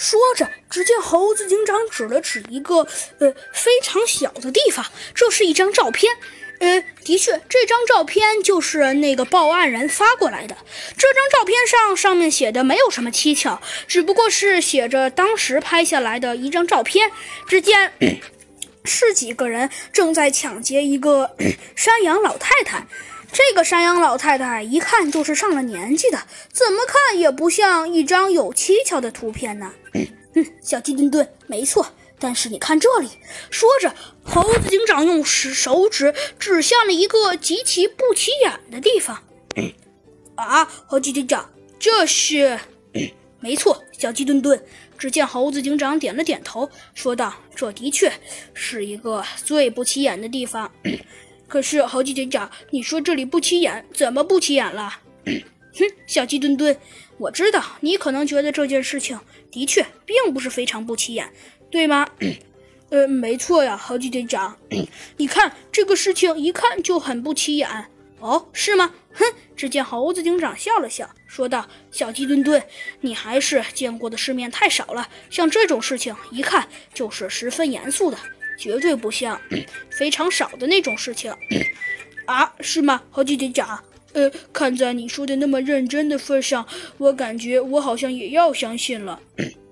[0.00, 2.86] 说着，只见猴子警长指了指一个
[3.18, 6.10] 呃非常小的地方，这是一张照片。
[6.60, 10.56] 呃，的确，这张照片就是那个报案人发过来的。
[10.96, 17.10] 这张照片上上面写的没有什么蹊跷，只不过是写着当时拍下来的一张照片。
[17.46, 17.92] 只见
[18.84, 21.36] 是几个人正在抢劫一个
[21.76, 22.86] 山羊老太太。
[23.32, 26.18] 这个山羊老太太一看就是上了年纪的，
[26.52, 29.72] 怎么看也不像一张有蹊跷的图片呢。
[30.34, 31.94] 嗯，小鸡墩墩，没错。
[32.18, 33.08] 但是你看这里，
[33.50, 39.22] 说着，猴子警长用手手指指向了一个极其不起眼的地方。
[40.34, 42.58] 啊，猴子警长，这是？
[43.38, 44.62] 没错，小鸡墩墩。
[45.00, 48.12] 只见猴子警长点了点头，说道：“这的确
[48.52, 50.70] 是一个最不起眼的地方。
[51.48, 56.76] 可是，猴子警长，你说这里不起眼，怎么不起眼了？” 哼，小鸡墩墩，
[57.16, 59.18] 我知道你可能觉得这件事情
[59.50, 61.32] 的确并不是非常不起眼。
[61.70, 62.06] 对吗？
[62.90, 64.58] 呃，没错呀，猴子警长。
[65.16, 67.86] 你看这个事情一看就很不起眼
[68.18, 68.92] 哦，是吗？
[69.12, 69.24] 哼！
[69.56, 72.62] 只见猴子警长笑了笑，说道：“小鸡墩墩，
[73.00, 75.08] 你还是见过的世面太少了。
[75.28, 78.16] 像这种事情，一看就是十分严肃的，
[78.58, 79.40] 绝对不像
[79.90, 81.34] 非常少的那种事情
[82.24, 83.82] 啊，是吗，猴子警长？
[84.12, 86.66] 呃，看在你说的那么认真的份上，
[86.98, 89.20] 我感觉我好像也要相信了。”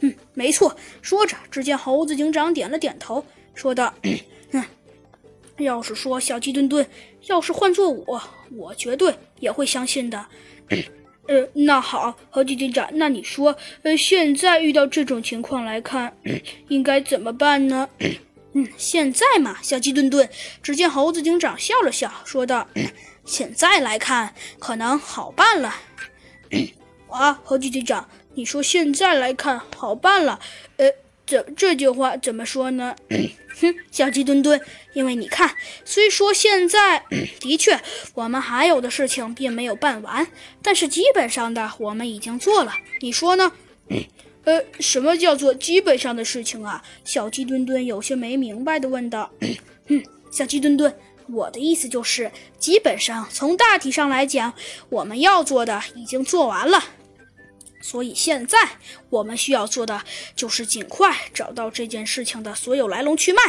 [0.00, 0.76] 嗯，没错。
[1.00, 3.94] 说着，只见猴子警长点了点头，说道：“，
[5.58, 6.86] 要是说小鸡墩墩，
[7.26, 8.22] 要是换做我，
[8.56, 10.26] 我绝对也会相信的。
[11.28, 16.16] 呃，那好，猴子警长，那你说，呃，现在遇到这种情况来看，
[16.68, 17.88] 应该怎么办呢？
[18.52, 20.28] 嗯，现在嘛，小鸡墩墩。
[20.62, 22.68] 只见猴子警长笑了笑，说道：
[23.24, 25.74] 现在来看，可能好办了。
[27.08, 30.38] 啊，猴子警长。”你说现在来看好办了，
[30.76, 30.90] 呃，
[31.26, 32.94] 这这句话怎么说呢？
[33.60, 34.60] 哼，小鸡墩墩，
[34.92, 37.02] 因为你看，虽说现在
[37.40, 37.80] 的确
[38.14, 40.26] 我们还有的事情并没有办完，
[40.62, 42.72] 但是基本上的我们已经做了。
[43.00, 43.52] 你说呢？
[44.44, 46.80] 呃，什么叫做基本上的事情啊？
[47.04, 49.28] 小鸡墩墩有些没明白的问道。
[49.88, 50.00] 嗯，
[50.30, 50.94] 小鸡墩墩，
[51.28, 54.54] 我的意思就是，基本上从大体上来讲，
[54.88, 56.80] 我们要做的已经做完了。
[57.88, 58.58] 所以现在
[59.10, 60.02] 我们需要做的
[60.34, 63.40] 就是尽快找到这件事情的所有来龙去脉，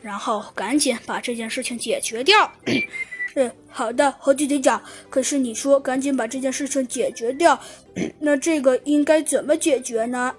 [0.00, 2.50] 然后赶紧把这件事情解决掉。
[3.34, 4.82] 嗯，好的，猴子警长。
[5.10, 7.62] 可是你说赶紧把这件事情解决掉，
[8.20, 10.34] 那这个应该怎么解决呢？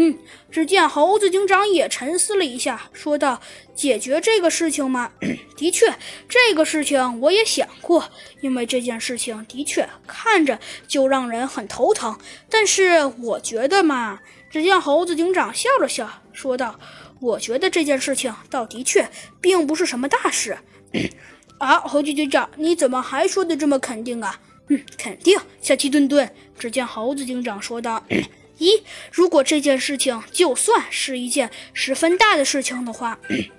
[0.00, 0.16] 嗯，
[0.48, 3.40] 只见猴子警长也沉思了一下，说道
[3.74, 5.10] ：“解决这个事情吗？
[5.58, 5.92] 的确，
[6.28, 8.04] 这个事情我也想过，
[8.40, 12.16] 因为这件事情的确看着就让人很头疼。
[12.48, 14.20] 但是我觉得嘛……”
[14.50, 16.78] 只见猴子警长笑了笑，说道
[17.20, 19.10] ：“我觉得这件事情倒的确
[19.42, 20.56] 并不是什么大事。
[21.58, 24.40] ”啊，猴子警长，你怎么还说的这么肯定啊？
[24.68, 25.36] 嗯，肯定。
[25.60, 28.02] 小鸡墩墩，只见猴子警长说道。
[28.58, 33.18] 一，如果这件事情就算是一件十分大的事情的话，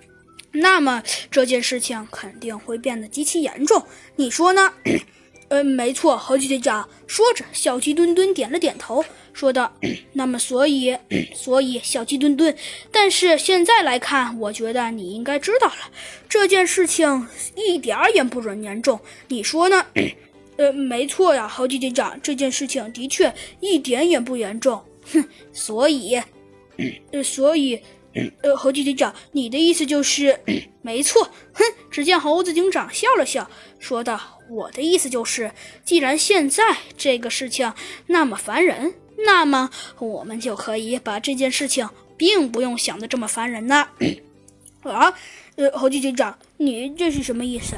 [0.51, 3.85] 那么这件事情肯定会变得极其严重。
[4.15, 4.73] 你说呢？
[5.49, 6.87] 嗯， 没错，猴子队长。
[7.07, 9.71] 说着，小鸡墩墩点了点头，说道：
[10.13, 10.97] “那么，所以，
[11.33, 12.55] 所以，小鸡墩墩，
[12.91, 15.91] 但是现在来看，我觉得你应该知道了，
[16.27, 18.99] 这件事情一点儿也不准严重。
[19.27, 19.85] 你说呢？
[20.57, 24.83] 呃，没错呀，猴子队长，这件事情的确一点也不严重。”
[25.13, 26.21] 哼，所以，
[27.11, 27.81] 呃，所以，
[28.41, 30.39] 呃，猴子警长，你的意思就是，
[30.81, 31.29] 没错。
[31.53, 33.49] 哼，只见猴子警长笑了笑，
[33.79, 35.51] 说道：“我的意思就是，
[35.83, 36.63] 既然现在
[36.97, 37.73] 这个事情
[38.07, 38.93] 那么烦人，
[39.25, 43.87] 那么我们就可以把这件事情，并不用想的这么烦人呢。
[44.83, 45.13] 啊，
[45.55, 47.75] 呃，猴子警长，你这是什么意思？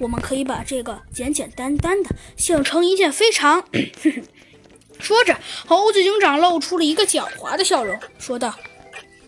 [0.00, 3.64] 我们可以把这个简简单单的想成一件非常……
[4.98, 8.54] 说着，猴子警长露出了一个狡猾的笑容，说道：“